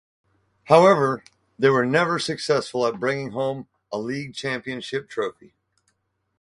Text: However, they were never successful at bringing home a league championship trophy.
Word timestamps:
However, 0.63 1.23
they 1.59 1.69
were 1.69 1.85
never 1.85 2.17
successful 2.17 2.87
at 2.87 2.99
bringing 2.99 3.33
home 3.33 3.67
a 3.91 3.99
league 3.99 4.33
championship 4.33 5.07
trophy. 5.07 5.53